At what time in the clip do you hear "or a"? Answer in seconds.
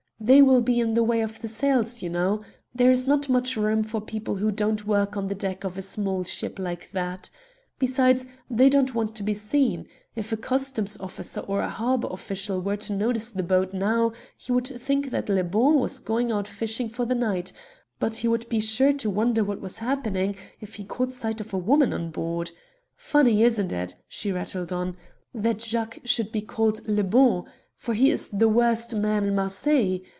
11.39-11.69